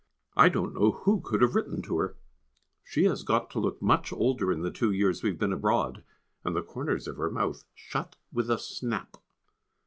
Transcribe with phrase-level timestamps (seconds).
[0.35, 2.15] I don't know who could have written to her.
[2.83, 6.03] She has got to look much older in the two years we have been abroad
[6.43, 9.17] and the corners of her mouth shut with a snap.